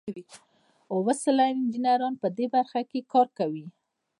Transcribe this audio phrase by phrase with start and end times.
[0.93, 3.65] اوه سلنه انجینران په دې برخه کې کار کوي.